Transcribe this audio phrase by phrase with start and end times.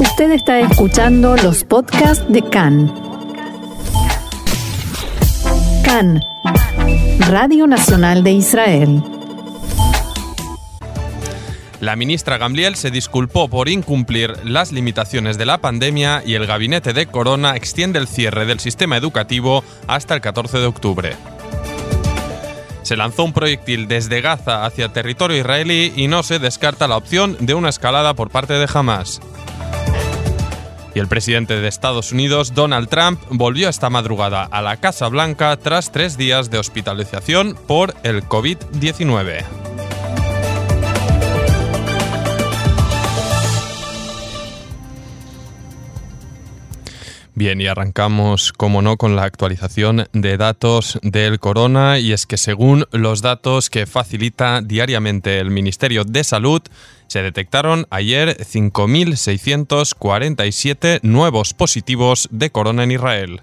[0.00, 2.92] Usted está escuchando los podcasts de CAN.
[5.84, 6.22] CAN,
[7.28, 9.02] Radio Nacional de Israel.
[11.80, 16.92] La ministra Gamliel se disculpó por incumplir las limitaciones de la pandemia y el gabinete
[16.92, 21.16] de Corona extiende el cierre del sistema educativo hasta el 14 de octubre.
[22.82, 27.36] Se lanzó un proyectil desde Gaza hacia territorio israelí y no se descarta la opción
[27.40, 29.20] de una escalada por parte de Hamas.
[30.98, 35.56] Y el presidente de Estados Unidos, Donald Trump, volvió esta madrugada a la Casa Blanca
[35.56, 39.67] tras tres días de hospitalización por el COVID-19.
[47.38, 52.36] Bien, y arrancamos, como no, con la actualización de datos del corona, y es que
[52.36, 56.60] según los datos que facilita diariamente el Ministerio de Salud,
[57.06, 63.42] se detectaron ayer 5.647 nuevos positivos de corona en Israel.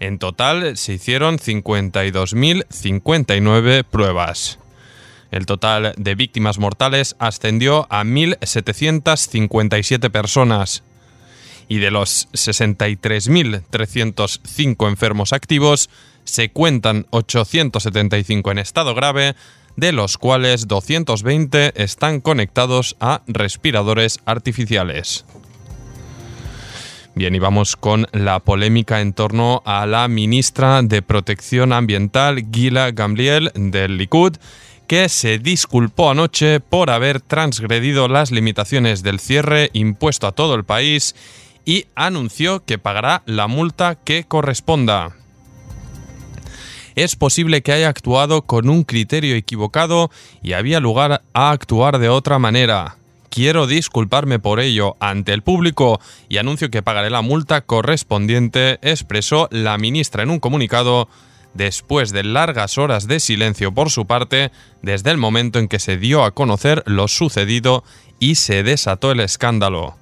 [0.00, 4.58] En total se hicieron 52.059 pruebas.
[5.30, 10.82] El total de víctimas mortales ascendió a 1.757 personas,
[11.68, 15.88] y de los 63.305 enfermos activos,
[16.24, 19.34] se cuentan 875 en estado grave,
[19.76, 25.24] de los cuales 220 están conectados a respiradores artificiales.
[27.14, 32.90] Bien, y vamos con la polémica en torno a la ministra de Protección Ambiental, Gila
[32.92, 34.36] Gamliel, del Likud,
[34.86, 40.64] que se disculpó anoche por haber transgredido las limitaciones del cierre impuesto a todo el
[40.64, 41.14] país
[41.64, 45.16] y anunció que pagará la multa que corresponda.
[46.94, 50.10] Es posible que haya actuado con un criterio equivocado
[50.42, 52.96] y había lugar a actuar de otra manera.
[53.30, 59.48] Quiero disculparme por ello ante el público y anuncio que pagaré la multa correspondiente, expresó
[59.50, 61.08] la ministra en un comunicado
[61.54, 64.52] después de largas horas de silencio por su parte
[64.82, 67.84] desde el momento en que se dio a conocer lo sucedido
[68.18, 70.01] y se desató el escándalo.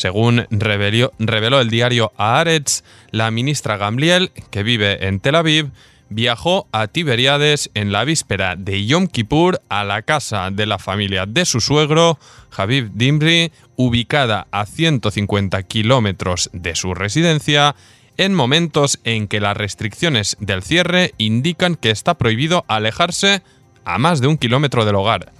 [0.00, 5.72] Según reveló, el diario Haaretz, la ministra Gamliel, que vive en Tel Aviv,
[6.08, 11.26] viajó a Tiberiades en la víspera de Yom Kippur a la casa de la familia
[11.26, 12.18] de su suegro,
[12.50, 17.76] Habib Dimri, ubicada a 150 kilómetros de su residencia,
[18.16, 23.42] en momentos en que las restricciones del cierre indican que está prohibido alejarse
[23.84, 25.39] a más de un kilómetro del hogar.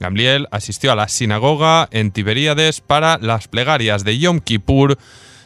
[0.00, 4.98] Gamliel asistió a la sinagoga en Tiberíades para las plegarias de Yom Kippur,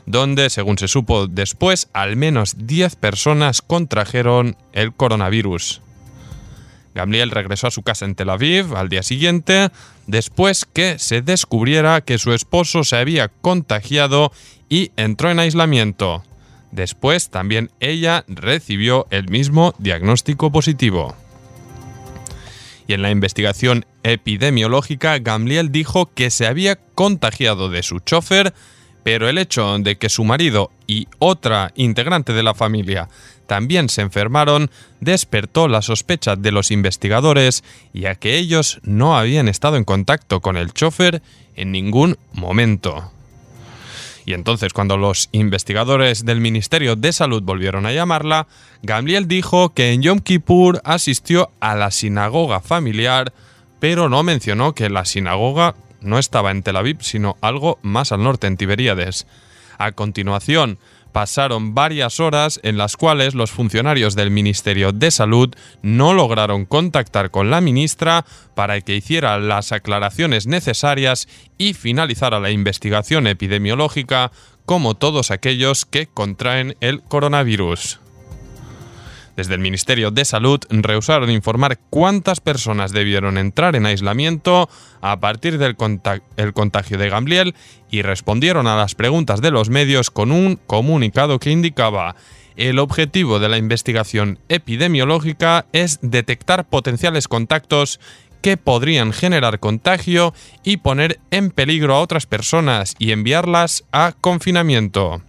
[0.06, 5.82] donde, según se supo después, al menos 10 personas contrajeron el coronavirus.
[6.94, 9.70] Gamliel regresó a su casa en Tel Aviv al día siguiente,
[10.06, 14.30] después que se descubriera que su esposo se había contagiado
[14.68, 16.22] y entró en aislamiento.
[16.70, 21.16] Después también ella recibió el mismo diagnóstico positivo.
[22.86, 28.52] Y en la investigación epidemiológica, Gamliel dijo que se había contagiado de su chofer,
[29.02, 33.08] pero el hecho de que su marido y otra integrante de la familia
[33.46, 37.62] también se enfermaron despertó la sospecha de los investigadores,
[37.92, 41.22] ya que ellos no habían estado en contacto con el chofer
[41.54, 43.13] en ningún momento.
[44.26, 48.46] Y entonces cuando los investigadores del Ministerio de Salud volvieron a llamarla,
[48.82, 53.32] Gamliel dijo que en Yom Kippur asistió a la sinagoga familiar,
[53.80, 58.22] pero no mencionó que la sinagoga no estaba en Tel Aviv, sino algo más al
[58.22, 59.26] norte, en Tiberíades.
[59.78, 60.78] A continuación,
[61.14, 67.30] pasaron varias horas en las cuales los funcionarios del Ministerio de Salud no lograron contactar
[67.30, 68.26] con la ministra
[68.56, 74.32] para que hiciera las aclaraciones necesarias y finalizara la investigación epidemiológica
[74.66, 78.00] como todos aquellos que contraen el coronavirus.
[79.36, 84.68] Desde el Ministerio de Salud rehusaron informar cuántas personas debieron entrar en aislamiento
[85.00, 87.54] a partir del contagio de Gamliel
[87.90, 92.14] y respondieron a las preguntas de los medios con un comunicado que indicaba
[92.56, 97.98] el objetivo de la investigación epidemiológica es detectar potenciales contactos
[98.42, 105.22] que podrían generar contagio y poner en peligro a otras personas y enviarlas a confinamiento.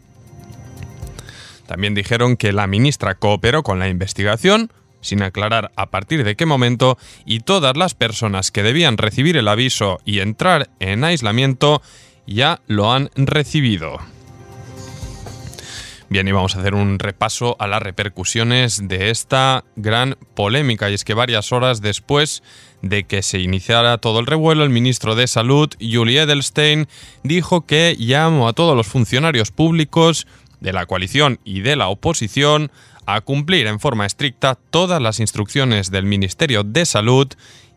[1.68, 4.72] También dijeron que la ministra cooperó con la investigación,
[5.02, 9.48] sin aclarar a partir de qué momento, y todas las personas que debían recibir el
[9.48, 11.82] aviso y entrar en aislamiento
[12.28, 14.00] ya lo han recibido.
[16.08, 20.90] Bien, y vamos a hacer un repaso a las repercusiones de esta gran polémica.
[20.90, 22.44] Y es que varias horas después
[22.84, 26.88] de que se iniciara todo el revuelo, el ministro de Salud, Julie Edelstein,
[27.24, 30.28] dijo que llamó a todos los funcionarios públicos
[30.66, 32.72] de la coalición y de la oposición
[33.06, 37.28] a cumplir en forma estricta todas las instrucciones del Ministerio de Salud,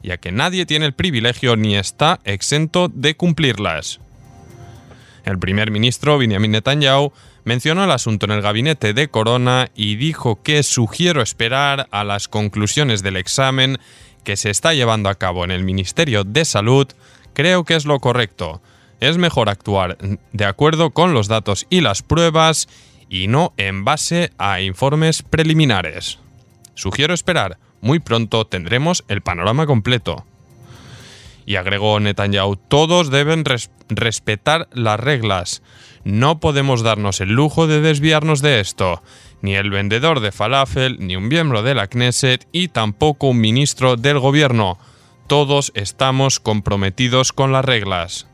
[0.02, 4.00] ya que nadie tiene el privilegio ni está exento de cumplirlas.
[5.24, 7.12] El primer ministro, Benjamin Netanyahu,
[7.44, 12.26] mencionó el asunto en el gabinete de Corona y dijo que sugiero esperar a las
[12.26, 13.78] conclusiones del examen
[14.24, 16.86] que se está llevando a cabo en el Ministerio de Salud.
[17.34, 18.62] Creo que es lo correcto.
[19.00, 19.96] Es mejor actuar
[20.32, 22.68] de acuerdo con los datos y las pruebas
[23.08, 26.18] y no en base a informes preliminares.
[26.74, 27.58] Sugiero esperar.
[27.80, 30.24] Muy pronto tendremos el panorama completo.
[31.46, 33.44] Y agregó Netanyahu, todos deben
[33.88, 35.62] respetar las reglas.
[36.04, 39.02] No podemos darnos el lujo de desviarnos de esto.
[39.40, 43.96] Ni el vendedor de falafel, ni un miembro de la Knesset y tampoco un ministro
[43.96, 44.78] del gobierno.
[45.26, 48.27] Todos estamos comprometidos con las reglas.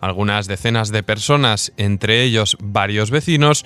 [0.00, 3.64] Algunas decenas de personas, entre ellos varios vecinos,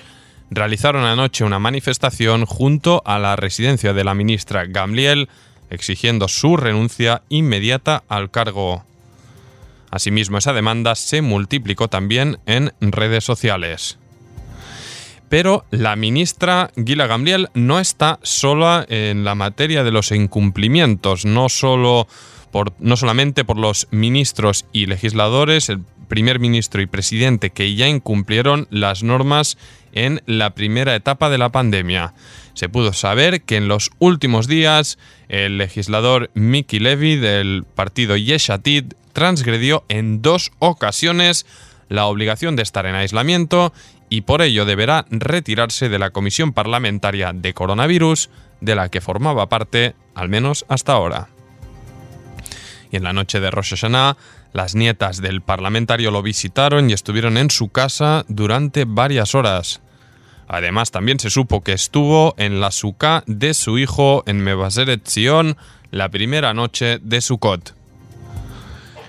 [0.49, 5.29] realizaron anoche una manifestación junto a la residencia de la ministra Gamliel,
[5.69, 8.83] exigiendo su renuncia inmediata al cargo.
[9.91, 13.97] Asimismo, esa demanda se multiplicó también en redes sociales.
[15.29, 21.49] Pero la ministra Gila Gamliel no está sola en la materia de los incumplimientos, no,
[21.49, 22.07] solo
[22.51, 25.71] por, no solamente por los ministros y legisladores,
[26.05, 29.57] primer ministro y presidente que ya incumplieron las normas
[29.93, 32.13] en la primera etapa de la pandemia.
[32.53, 34.97] Se pudo saber que en los últimos días
[35.29, 41.45] el legislador Mickey Levy del partido Yeshatid transgredió en dos ocasiones
[41.89, 43.73] la obligación de estar en aislamiento
[44.09, 48.29] y por ello deberá retirarse de la comisión parlamentaria de coronavirus
[48.61, 51.29] de la que formaba parte, al menos hasta ahora.
[52.91, 54.17] Y en la noche de Rosh Hashanah,
[54.55, 59.81] las nietas del parlamentario lo visitaron y estuvieron en su casa durante varias horas.
[60.47, 65.57] Además, también se supo que estuvo en la suká de su hijo en Mebaseret Zion
[65.91, 67.75] la primera noche de Sukkot.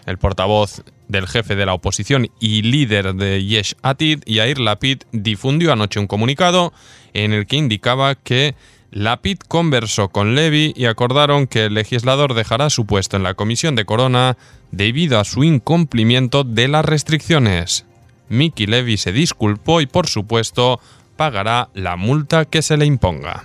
[0.06, 5.72] El portavoz del jefe de la oposición y líder de Yesh Atid, Yair Lapid, difundió
[5.72, 6.72] anoche un comunicado
[7.12, 8.56] en el que indicaba que
[8.91, 13.75] Lapid conversó con Levy y acordaron que el legislador dejará su puesto en la comisión
[13.75, 14.37] de Corona
[14.71, 17.85] debido a su incumplimiento de las restricciones.
[18.29, 20.81] Mickey Levy se disculpó y, por supuesto,
[21.17, 23.44] pagará la multa que se le imponga.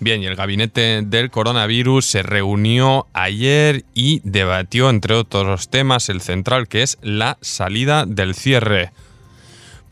[0.00, 6.20] Bien, y el gabinete del coronavirus se reunió ayer y debatió, entre otros temas, el
[6.20, 8.90] central que es la salida del cierre.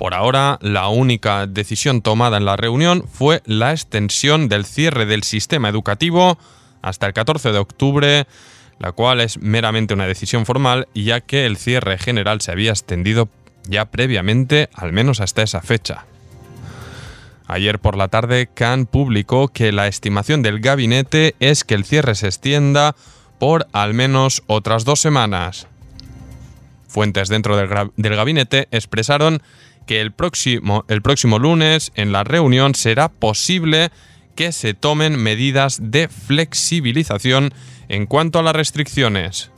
[0.00, 5.24] Por ahora, la única decisión tomada en la reunión fue la extensión del cierre del
[5.24, 6.38] sistema educativo
[6.80, 8.26] hasta el 14 de octubre,
[8.78, 13.28] la cual es meramente una decisión formal, ya que el cierre general se había extendido
[13.64, 16.06] ya previamente, al menos hasta esa fecha.
[17.46, 22.14] Ayer por la tarde, Khan publicó que la estimación del gabinete es que el cierre
[22.14, 22.96] se extienda
[23.38, 25.66] por al menos otras dos semanas.
[26.90, 29.42] Fuentes dentro del, gabinete expresaron
[29.90, 33.90] que el próximo, el próximo lunes en la reunión será posible
[34.36, 37.52] que se tomen medidas de flexibilización
[37.88, 39.50] en cuanto a las restricciones.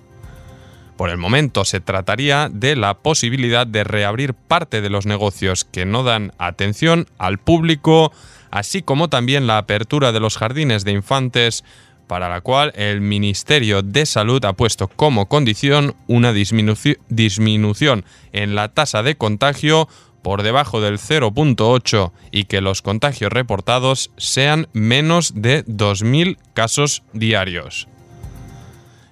[0.97, 5.85] Por el momento se trataría de la posibilidad de reabrir parte de los negocios que
[5.85, 8.11] no dan atención al público,
[8.51, 11.63] así como también la apertura de los jardines de infantes,
[12.07, 18.69] para la cual el Ministerio de Salud ha puesto como condición una disminución en la
[18.69, 19.89] tasa de contagio
[20.23, 27.89] por debajo del 0.8 y que los contagios reportados sean menos de 2.000 casos diarios.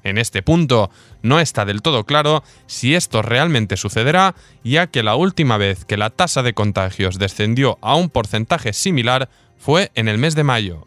[0.02, 0.90] En este punto,
[1.23, 5.97] no está del todo claro si esto realmente sucederá, ya que la última vez que
[5.97, 10.87] la tasa de contagios descendió a un porcentaje similar fue en el mes de mayo.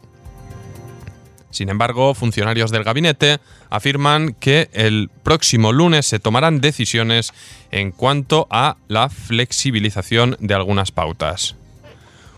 [1.54, 3.38] Sin embargo, funcionarios del gabinete
[3.70, 7.32] afirman que el próximo lunes se tomarán decisiones
[7.70, 11.54] en cuanto a la flexibilización de algunas pautas.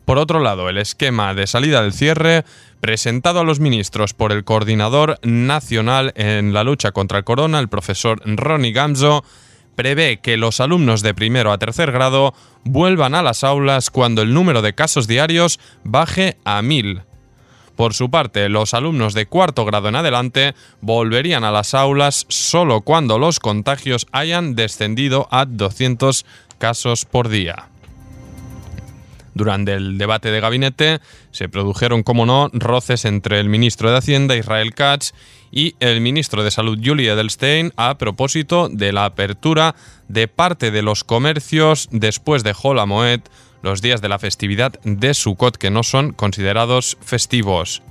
[0.04, 2.44] Por otro lado, el esquema de salida del cierre
[2.80, 7.68] presentado a los ministros por el coordinador nacional en la lucha contra el corona, el
[7.68, 9.24] profesor Ronnie Gamzo,
[9.76, 14.34] prevé que los alumnos de primero a tercer grado vuelvan a las aulas cuando el
[14.34, 17.00] número de casos diarios baje a mil.
[17.76, 22.80] Por su parte, los alumnos de cuarto grado en adelante volverían a las aulas solo
[22.80, 26.24] cuando los contagios hayan descendido a 200
[26.58, 27.68] casos por día.
[29.34, 34.34] Durante el debate de gabinete se produjeron, como no, roces entre el ministro de Hacienda,
[34.34, 35.12] Israel Katz,
[35.52, 39.74] y el ministro de Salud, Julie Edelstein, a propósito de la apertura
[40.08, 43.20] de parte de los comercios después de Holamoed,
[43.66, 47.82] los días de la festividad de Sukkot que no son considerados festivos.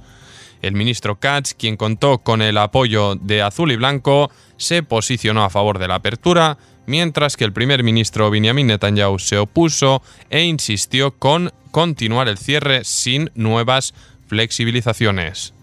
[0.61, 5.49] El ministro Katz, quien contó con el apoyo de Azul y Blanco, se posicionó a
[5.49, 11.11] favor de la apertura, mientras que el primer ministro Benjamin Netanyahu se opuso e insistió
[11.11, 13.93] con continuar el cierre sin nuevas
[14.27, 15.53] flexibilizaciones.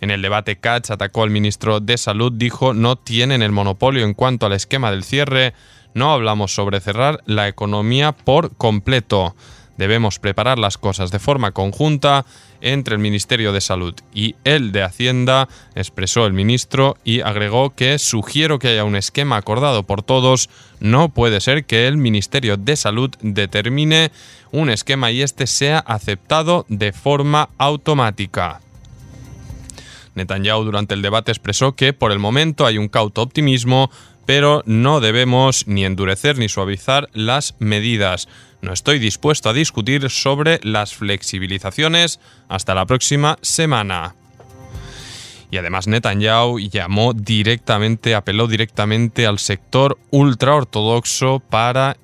[0.00, 4.14] En el debate, Katz atacó al ministro de Salud, dijo no tienen el monopolio en
[4.14, 5.52] cuanto al esquema del cierre,
[5.94, 9.34] no hablamos sobre cerrar la economía por completo.
[9.76, 12.26] Debemos preparar las cosas de forma conjunta
[12.60, 17.98] entre el Ministerio de Salud y el de Hacienda, expresó el ministro y agregó que
[18.00, 20.50] sugiero que haya un esquema acordado por todos.
[20.80, 24.10] No puede ser que el Ministerio de Salud determine
[24.50, 28.60] un esquema y este sea aceptado de forma automática.
[30.16, 33.90] Netanyahu durante el debate expresó que por el momento hay un cauto optimismo,
[34.28, 38.28] pero no debemos ni endurecer ni suavizar las medidas.
[38.60, 44.16] No estoy dispuesto a discutir sobre las flexibilizaciones hasta la próxima semana.
[45.50, 51.96] Y además Netanyahu llamó directamente, apeló directamente al sector ultraortodoxo para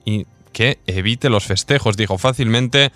[0.55, 1.99] que evite los festejos.
[1.99, 2.91] Dijo fácilmente,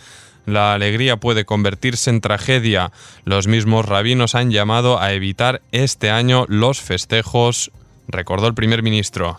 [0.47, 2.93] la alegría puede convertirse en tragedia.
[3.27, 7.71] Los mismos rabinos han llamado a evitar este año los festejos,
[8.09, 9.39] recordó el primer ministro.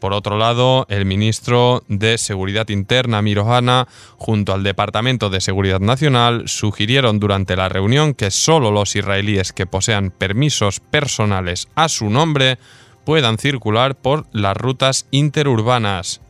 [0.00, 6.44] Por otro lado, el ministro de Seguridad Interna, Mirohana, junto al Departamento de Seguridad Nacional,
[6.46, 12.58] sugirieron durante la reunión que solo los israelíes que posean permisos personales a su nombre
[13.04, 16.22] puedan circular por las rutas interurbanas.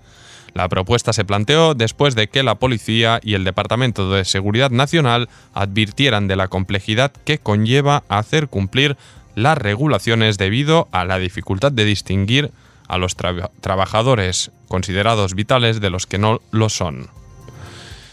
[0.53, 5.29] La propuesta se planteó después de que la policía y el Departamento de Seguridad Nacional
[5.55, 8.97] advirtieran de la complejidad que conlleva hacer cumplir
[9.35, 12.51] las regulaciones debido a la dificultad de distinguir
[12.89, 17.09] a los trabajadores considerados vitales de los que no lo son.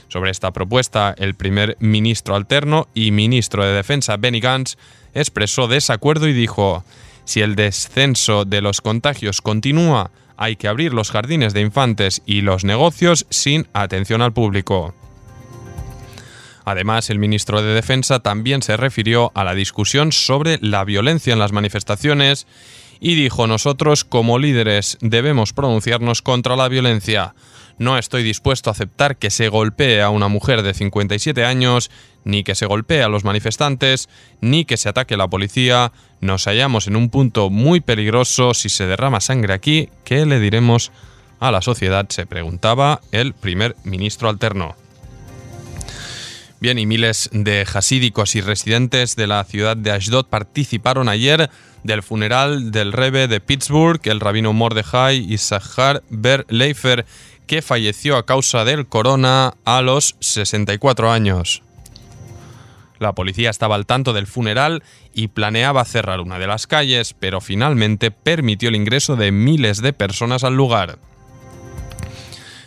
[0.07, 4.77] Sobre esta propuesta, el primer ministro alterno y ministro de Defensa Benny Gantz
[5.13, 6.83] expresó desacuerdo y dijo,
[7.25, 12.41] si el descenso de los contagios continúa, hay que abrir los jardines de infantes y
[12.41, 14.93] los negocios sin atención al público.
[16.67, 21.39] Además, el ministro de Defensa también se refirió a la discusión sobre la violencia en
[21.39, 22.45] las manifestaciones
[22.99, 27.35] y dijo nosotros como líderes debemos pronunciarnos contra la violencia.
[27.77, 31.89] No estoy dispuesto a aceptar que se golpee a una mujer de 57 años,
[32.25, 34.09] ni que se golpee a los manifestantes,
[34.41, 35.93] ni que se ataque a la policía.
[36.19, 38.53] Nos hallamos en un punto muy peligroso.
[38.53, 40.91] Si se derrama sangre aquí, ¿qué le diremos
[41.39, 42.07] a la sociedad?
[42.09, 44.75] se preguntaba el primer ministro alterno.
[46.59, 51.51] Bien, y miles de hasídicos y residentes de la ciudad de Ashdod participaron ayer
[51.83, 57.05] del funeral del Rebe de Pittsburgh, el rabino Mordechai Issachar Ber Leifer,
[57.45, 61.61] que falleció a causa del corona a los 64 años.
[62.97, 64.81] La policía estaba al tanto del funeral
[65.13, 69.93] y planeaba cerrar una de las calles, pero finalmente permitió el ingreso de miles de
[69.93, 70.97] personas al lugar.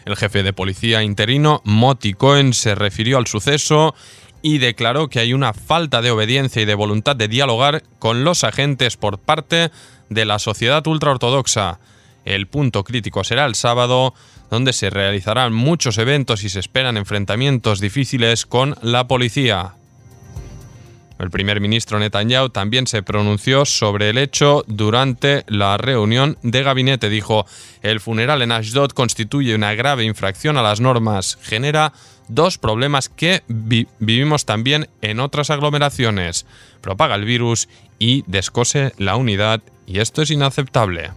[0.04, 3.94] El jefe de policía interino, Moti Cohen, se refirió al suceso
[4.42, 8.44] y declaró que hay una falta de obediencia y de voluntad de dialogar con los
[8.44, 9.70] agentes por parte
[10.08, 11.80] de la sociedad ultraortodoxa.
[12.24, 14.14] El punto crítico será el sábado,
[14.50, 19.74] donde se realizarán muchos eventos y se esperan enfrentamientos difíciles con la policía.
[21.20, 27.10] El primer ministro Netanyahu también se pronunció sobre el hecho durante la reunión de gabinete.
[27.10, 27.44] Dijo,
[27.82, 31.92] el funeral en Ashdod constituye una grave infracción a las normas, genera
[32.28, 36.46] dos problemas que vivimos también en otras aglomeraciones.
[36.80, 41.10] Propaga el virus y descose la unidad y esto es inaceptable.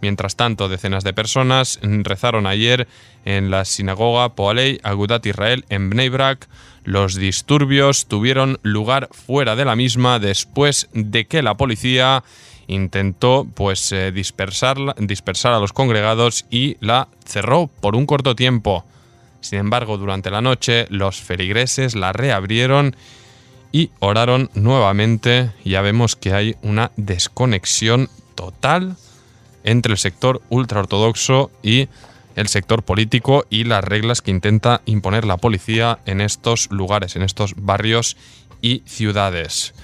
[0.00, 2.86] Mientras tanto, decenas de personas rezaron ayer
[3.24, 6.48] en la sinagoga Poalei Agudat Israel en Bnei Brak
[6.84, 12.24] los disturbios tuvieron lugar fuera de la misma después de que la policía
[12.66, 18.84] intentó pues eh, dispersar, dispersar a los congregados y la cerró por un corto tiempo.
[19.40, 22.96] Sin embargo, durante la noche los feligreses la reabrieron
[23.72, 25.50] y oraron nuevamente.
[25.64, 28.96] Ya vemos que hay una desconexión total
[29.64, 31.88] entre el sector ultraortodoxo y
[32.36, 37.22] el sector político y las reglas que intenta imponer la policía en estos lugares, en
[37.22, 38.16] estos barrios
[38.60, 39.74] y ciudades.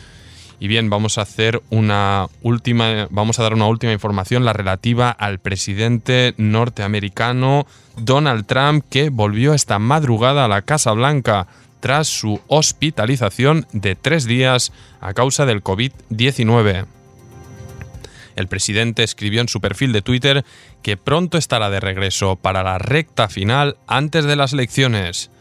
[0.60, 5.10] Y bien, vamos a hacer una última, vamos a dar una última información, la relativa
[5.10, 11.46] al presidente norteamericano Donald Trump, que volvió esta madrugada a la Casa Blanca
[11.80, 16.86] tras su hospitalización de tres días a causa del COVID-19.
[18.38, 20.44] El presidente escribió en su perfil de Twitter
[20.80, 25.32] que pronto estará de regreso para la recta final antes de las elecciones.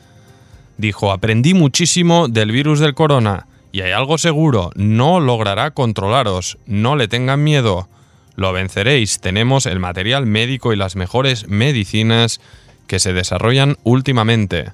[0.80, 6.96] Dijo, aprendí muchísimo del virus del corona y hay algo seguro, no logrará controlaros, no
[6.96, 7.88] le tengan miedo.
[8.36, 12.42] Lo venceréis, tenemos el material médico y las mejores medicinas
[12.88, 14.72] que se desarrollan últimamente.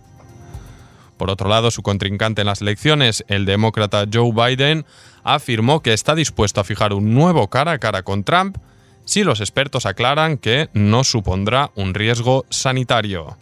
[1.24, 4.86] Por otro lado, su contrincante en las elecciones, el demócrata Joe Biden,
[5.24, 8.58] afirmó que está dispuesto a fijar un nuevo cara a cara con Trump
[9.06, 13.38] si los expertos aclaran que no supondrá un riesgo sanitario.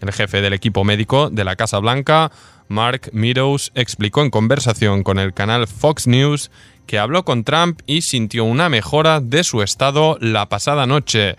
[0.00, 2.30] El jefe del equipo médico de la Casa Blanca,
[2.68, 6.52] Mark Meadows, explicó en conversación con el canal Fox News
[6.86, 11.34] que habló con Trump y sintió una mejora de su estado la pasada noche.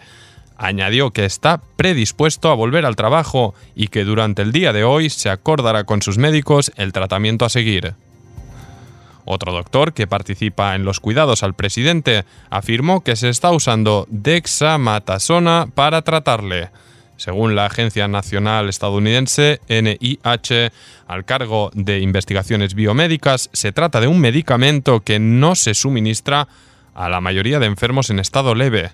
[0.58, 5.10] Añadió que está predispuesto a volver al trabajo y que durante el día de hoy
[5.10, 7.94] se acordará con sus médicos el tratamiento a seguir.
[9.30, 15.68] Otro doctor que participa en los cuidados al presidente afirmó que se está usando dexamatasona
[15.76, 16.70] para tratarle.
[17.18, 20.72] Según la Agencia Nacional Estadounidense NIH,
[21.08, 26.48] al cargo de investigaciones biomédicas, se trata de un medicamento que no se suministra
[26.96, 28.92] a la mayoría de enfermos en estado leve.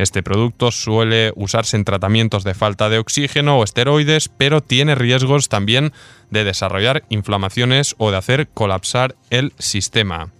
[0.00, 5.50] Este producto suele usarse en tratamientos de falta de oxígeno o esteroides, pero tiene riesgos
[5.50, 5.92] también
[6.30, 10.32] de desarrollar inflamaciones o de hacer colapsar el sistema.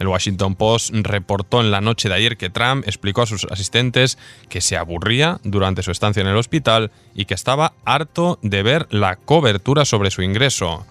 [0.00, 4.18] El Washington Post reportó en la noche de ayer que Trump explicó a sus asistentes
[4.48, 8.88] que se aburría durante su estancia en el hospital y que estaba harto de ver
[8.90, 10.84] la cobertura sobre su ingreso.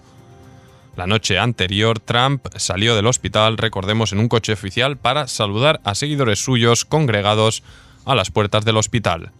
[0.98, 5.94] La noche anterior, Trump salió del hospital, recordemos, en un coche oficial para saludar a
[5.94, 7.62] seguidores suyos congregados
[8.04, 9.30] a las puertas del hospital.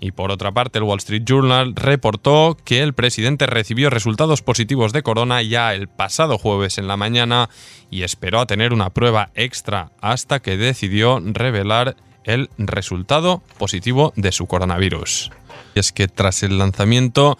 [0.00, 4.94] Y por otra parte, el Wall Street Journal reportó que el presidente recibió resultados positivos
[4.94, 7.50] de corona ya el pasado jueves en la mañana
[7.90, 14.32] y esperó a tener una prueba extra hasta que decidió revelar el resultado positivo de
[14.32, 15.32] su coronavirus.
[15.74, 17.36] Y es que tras el lanzamiento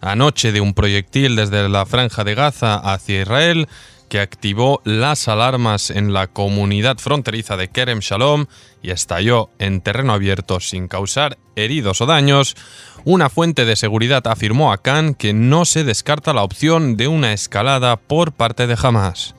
[0.00, 3.68] anoche de un proyectil desde la franja de Gaza hacia Israel,
[4.10, 8.46] que activó las alarmas en la comunidad fronteriza de Kerem Shalom
[8.82, 12.56] y estalló en terreno abierto sin causar heridos o daños,
[13.04, 17.32] una fuente de seguridad afirmó a Khan que no se descarta la opción de una
[17.32, 19.36] escalada por parte de Hamas.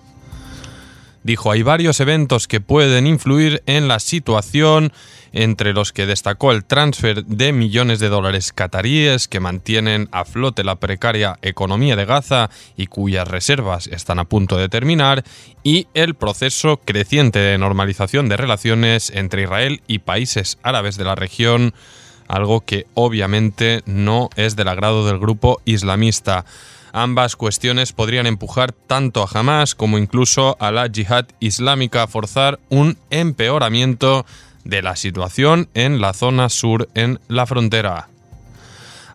[1.24, 4.92] Dijo, hay varios eventos que pueden influir en la situación
[5.34, 10.64] entre los que destacó el transfer de millones de dólares cataríes que mantienen a flote
[10.64, 15.24] la precaria economía de Gaza y cuyas reservas están a punto de terminar,
[15.64, 21.16] y el proceso creciente de normalización de relaciones entre Israel y países árabes de la
[21.16, 21.74] región,
[22.28, 26.46] algo que obviamente no es del agrado del grupo islamista.
[26.94, 32.60] Ambas cuestiones podrían empujar tanto a Hamas como incluso a la yihad islámica a forzar
[32.70, 34.26] un empeoramiento
[34.64, 38.08] de la situación en la zona sur en la frontera.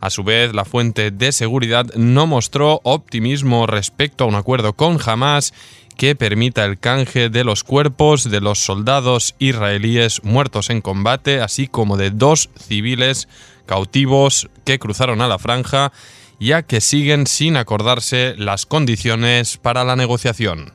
[0.01, 4.99] A su vez, la fuente de seguridad no mostró optimismo respecto a un acuerdo con
[5.05, 5.55] Hamas
[5.97, 11.69] que permita el canje de los cuerpos de los soldados israelíes muertos en combate, así
[11.69, 13.29] como de dos civiles
[13.65, 15.93] cautivos que cruzaron a la franja,
[16.39, 20.73] ya que siguen sin acordarse las condiciones para la negociación.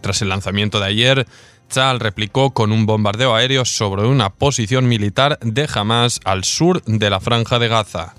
[0.00, 1.26] Tras el lanzamiento de ayer,
[1.70, 7.08] Tzal replicó con un bombardeo aéreo sobre una posición militar de Hamas al sur de
[7.08, 8.14] la franja de Gaza.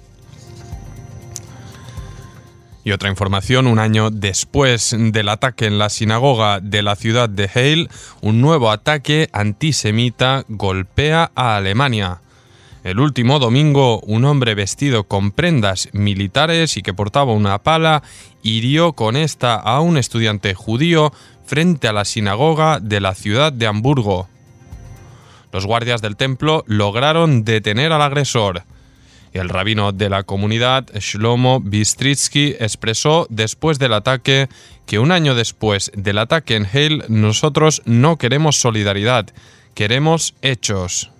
[2.83, 7.49] Y otra información, un año después del ataque en la sinagoga de la ciudad de
[7.53, 7.89] Heil,
[8.21, 12.21] un nuevo ataque antisemita golpea a Alemania.
[12.83, 18.01] El último domingo, un hombre vestido con prendas militares y que portaba una pala
[18.41, 21.13] hirió con esta a un estudiante judío
[21.51, 24.29] frente a la sinagoga de la ciudad de Hamburgo.
[25.51, 28.63] Los guardias del templo lograron detener al agresor.
[29.33, 34.47] El rabino de la comunidad, Shlomo Bistritsky, expresó después del ataque
[34.85, 39.25] que un año después del ataque en Heil nosotros no queremos solidaridad,
[39.73, 41.10] queremos hechos.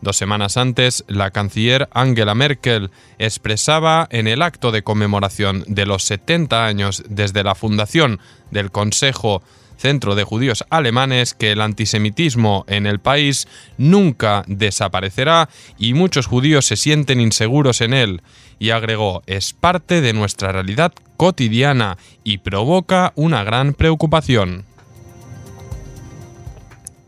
[0.00, 6.04] Dos semanas antes, la canciller Angela Merkel expresaba en el acto de conmemoración de los
[6.04, 9.42] 70 años desde la fundación del Consejo
[9.76, 13.46] Centro de Judíos Alemanes que el antisemitismo en el país
[13.78, 18.22] nunca desaparecerá y muchos judíos se sienten inseguros en él.
[18.58, 24.64] Y agregó, es parte de nuestra realidad cotidiana y provoca una gran preocupación.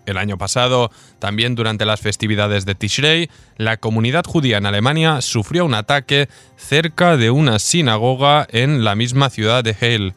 [0.08, 5.66] El año pasado, también durante las festividades de Tishrei, la comunidad judía en Alemania sufrió
[5.66, 10.14] un ataque cerca de una sinagoga en la misma ciudad de Heil.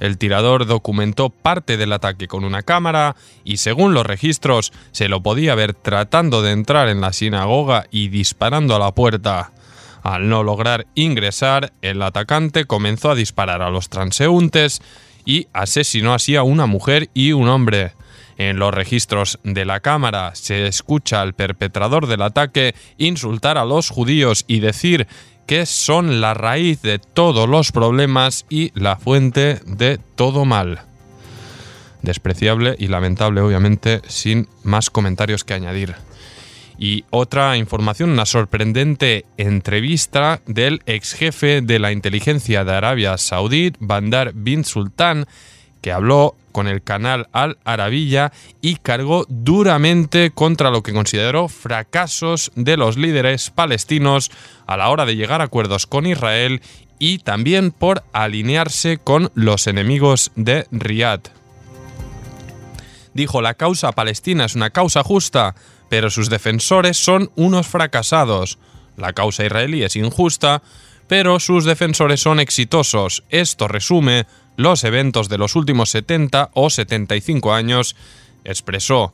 [0.00, 5.22] El tirador documentó parte del ataque con una cámara y según los registros se lo
[5.22, 9.52] podía ver tratando de entrar en la sinagoga y disparando a la puerta.
[10.02, 14.80] Al no lograr ingresar, el atacante comenzó a disparar a los transeúntes
[15.26, 17.92] y asesinó así a una mujer y un hombre.
[18.36, 23.90] En los registros de la cámara se escucha al perpetrador del ataque insultar a los
[23.90, 25.06] judíos y decir
[25.46, 30.82] que son la raíz de todos los problemas y la fuente de todo mal.
[32.02, 35.94] Despreciable y lamentable, obviamente, sin más comentarios que añadir.
[36.78, 43.72] Y otra información, una sorprendente entrevista del ex jefe de la inteligencia de Arabia Saudí,
[43.78, 45.26] Bandar bin Sultan,
[45.84, 52.52] que habló con el canal Al Arabilla y cargó duramente contra lo que consideró fracasos
[52.54, 54.30] de los líderes palestinos
[54.66, 56.62] a la hora de llegar a acuerdos con Israel
[56.98, 61.28] y también por alinearse con los enemigos de Riyadh.
[63.12, 65.54] Dijo, la causa palestina es una causa justa,
[65.90, 68.58] pero sus defensores son unos fracasados.
[68.96, 70.62] La causa israelí es injusta,
[71.08, 73.22] pero sus defensores son exitosos.
[73.28, 74.24] Esto resume
[74.56, 77.96] los eventos de los últimos 70 o 75 años,
[78.44, 79.12] expresó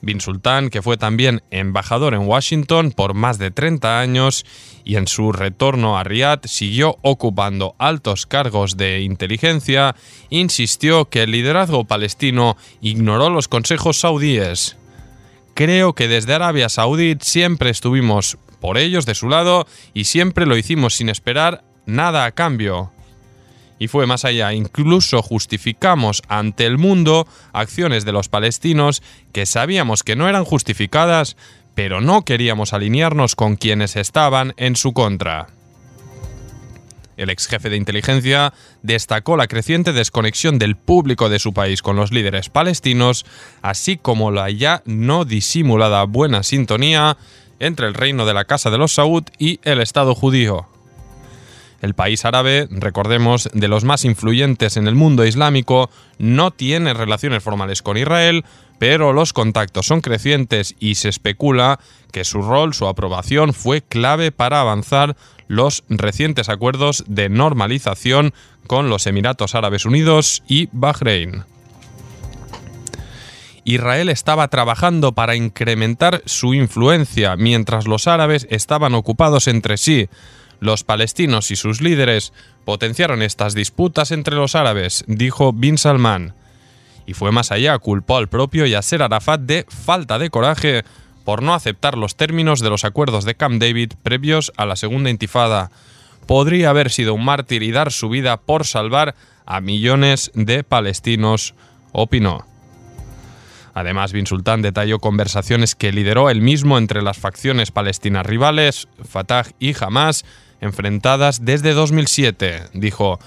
[0.00, 4.46] Bin Sultan, que fue también embajador en Washington por más de 30 años
[4.84, 9.96] y en su retorno a Riyadh siguió ocupando altos cargos de inteligencia,
[10.30, 14.76] insistió que el liderazgo palestino ignoró los consejos saudíes.
[15.54, 20.56] Creo que desde Arabia Saudí siempre estuvimos por ellos de su lado y siempre lo
[20.56, 22.92] hicimos sin esperar nada a cambio,
[23.78, 24.52] y fue más allá.
[24.52, 31.36] Incluso justificamos ante el mundo acciones de los palestinos que sabíamos que no eran justificadas,
[31.74, 35.48] pero no queríamos alinearnos con quienes estaban en su contra.
[37.18, 41.96] El ex jefe de inteligencia destacó la creciente desconexión del público de su país con
[41.96, 43.26] los líderes palestinos,
[43.60, 47.16] así como la ya no disimulada buena sintonía
[47.58, 50.68] entre el reino de la Casa de los Saud y el Estado judío.
[51.80, 57.42] El país árabe, recordemos, de los más influyentes en el mundo islámico, no tiene relaciones
[57.42, 58.44] formales con Israel,
[58.78, 61.78] pero los contactos son crecientes y se especula
[62.12, 68.34] que su rol, su aprobación fue clave para avanzar los recientes acuerdos de normalización
[68.66, 71.44] con los Emiratos Árabes Unidos y Bahrein.
[73.64, 80.08] Israel estaba trabajando para incrementar su influencia mientras los árabes estaban ocupados entre sí,
[80.60, 82.32] los palestinos y sus líderes
[82.64, 86.34] potenciaron estas disputas entre los árabes, dijo Bin Salman.
[87.06, 90.84] Y fue más allá, culpó al propio Yasser Arafat de falta de coraje
[91.24, 95.10] por no aceptar los términos de los acuerdos de Camp David previos a la segunda
[95.10, 95.70] intifada.
[96.26, 99.14] Podría haber sido un mártir y dar su vida por salvar
[99.46, 101.54] a millones de palestinos,
[101.92, 102.44] opinó.
[103.74, 109.44] Además, Bin Sultan detalló conversaciones que lideró él mismo entre las facciones palestinas rivales, Fatah
[109.58, 110.24] y Hamas,
[110.60, 112.64] enfrentadas desde 2007.
[112.74, 113.18] Dijo,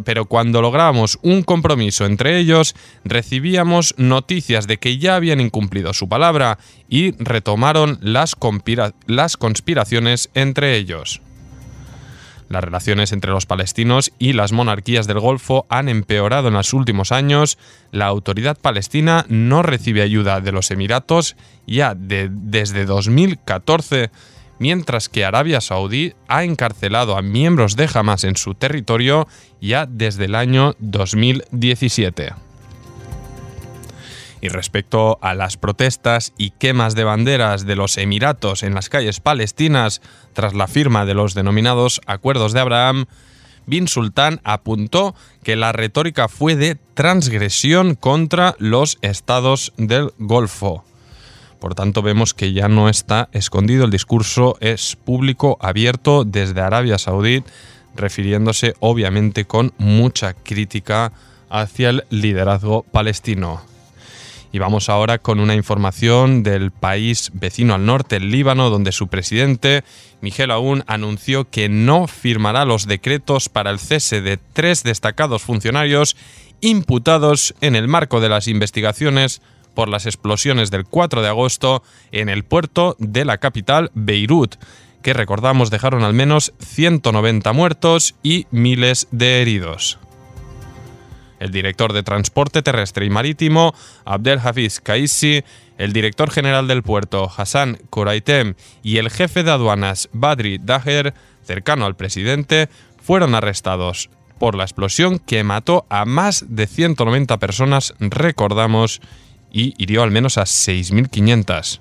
[0.00, 6.08] pero cuando logramos un compromiso entre ellos, recibíamos noticias de que ya habían incumplido su
[6.08, 6.58] palabra
[6.88, 8.34] y retomaron las,
[9.06, 11.20] las conspiraciones entre ellos.
[12.48, 17.10] Las relaciones entre los palestinos y las monarquías del Golfo han empeorado en los últimos
[17.10, 17.56] años.
[17.92, 21.34] La autoridad palestina no recibe ayuda de los Emiratos
[21.66, 24.10] ya desde 2014
[24.62, 29.26] mientras que Arabia Saudí ha encarcelado a miembros de Hamas en su territorio
[29.60, 32.32] ya desde el año 2017.
[34.40, 39.18] Y respecto a las protestas y quemas de banderas de los Emiratos en las calles
[39.18, 40.00] palestinas
[40.32, 43.06] tras la firma de los denominados Acuerdos de Abraham,
[43.66, 50.84] Bin Sultan apuntó que la retórica fue de transgresión contra los estados del Golfo.
[51.62, 56.98] Por tanto, vemos que ya no está escondido, el discurso es público, abierto desde Arabia
[56.98, 57.44] Saudí,
[57.94, 61.12] refiriéndose obviamente con mucha crítica
[61.48, 63.62] hacia el liderazgo palestino.
[64.50, 69.06] Y vamos ahora con una información del país vecino al norte, el Líbano, donde su
[69.06, 69.84] presidente,
[70.20, 76.16] Miguel Aoun, anunció que no firmará los decretos para el cese de tres destacados funcionarios
[76.60, 79.42] imputados en el marco de las investigaciones
[79.74, 84.56] por las explosiones del 4 de agosto en el puerto de la capital, Beirut,
[85.02, 89.98] que recordamos dejaron al menos 190 muertos y miles de heridos.
[91.40, 95.42] El director de Transporte Terrestre y Marítimo, Abdel Hafiz Kaisi,
[95.76, 98.54] el director general del puerto, Hassan Koraitem,
[98.84, 102.68] y el jefe de aduanas, Badri Daher, cercano al presidente,
[103.02, 104.08] fueron arrestados
[104.38, 109.00] por la explosión que mató a más de 190 personas, recordamos,
[109.52, 111.80] y hirió al menos a 6.500.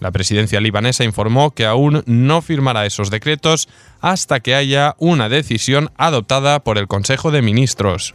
[0.00, 3.68] La presidencia libanesa informó que aún no firmará esos decretos
[4.00, 8.14] hasta que haya una decisión adoptada por el Consejo de Ministros.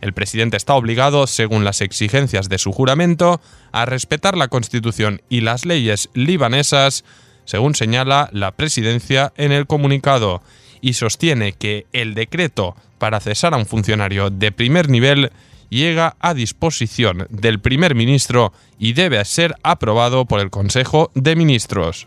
[0.00, 3.40] El presidente está obligado, según las exigencias de su juramento,
[3.72, 7.04] a respetar la Constitución y las leyes libanesas,
[7.44, 10.40] según señala la presidencia en el comunicado,
[10.80, 15.32] y sostiene que el decreto para cesar a un funcionario de primer nivel
[15.68, 22.06] llega a disposición del primer ministro y debe ser aprobado por el Consejo de Ministros.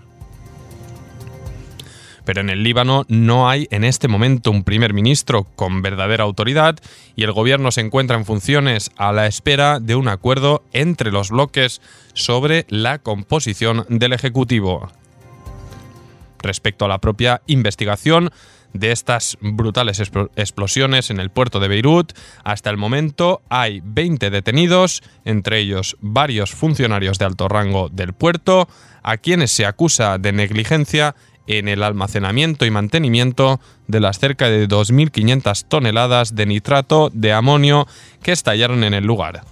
[2.25, 6.77] Pero en el Líbano no hay en este momento un primer ministro con verdadera autoridad
[7.15, 11.31] y el gobierno se encuentra en funciones a la espera de un acuerdo entre los
[11.31, 11.81] bloques
[12.13, 14.91] sobre la composición del Ejecutivo.
[16.39, 18.31] Respecto a la propia investigación,
[18.73, 20.01] de estas brutales
[20.35, 22.13] explosiones en el puerto de Beirut.
[22.43, 28.67] Hasta el momento hay 20 detenidos, entre ellos varios funcionarios de alto rango del puerto,
[29.03, 31.15] a quienes se acusa de negligencia
[31.47, 37.87] en el almacenamiento y mantenimiento de las cerca de 2.500 toneladas de nitrato de amonio
[38.21, 39.43] que estallaron en el lugar.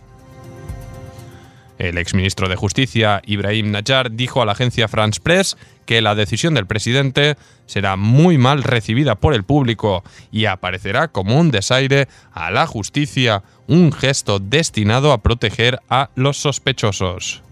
[1.80, 6.54] El exministro de Justicia, Ibrahim Najjar, dijo a la agencia France Press que la decisión
[6.54, 7.38] del presidente
[7.68, 13.44] será muy mal recibida por el público y aparecerá como un desaire a la justicia,
[13.68, 17.44] un gesto destinado a proteger a los sospechosos.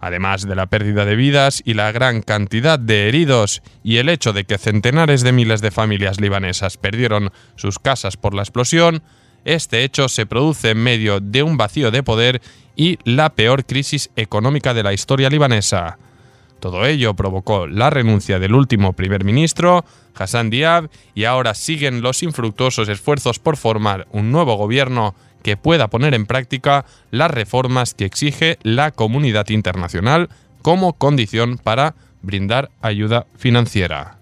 [0.00, 4.32] Además de la pérdida de vidas y la gran cantidad de heridos y el hecho
[4.32, 9.04] de que centenares de miles de familias libanesas perdieron sus casas por la explosión,
[9.46, 12.42] este hecho se produce en medio de un vacío de poder
[12.74, 15.98] y la peor crisis económica de la historia libanesa.
[16.60, 22.22] Todo ello provocó la renuncia del último primer ministro, Hassan Diab, y ahora siguen los
[22.22, 28.04] infructuosos esfuerzos por formar un nuevo gobierno que pueda poner en práctica las reformas que
[28.04, 30.28] exige la comunidad internacional
[30.60, 34.18] como condición para brindar ayuda financiera.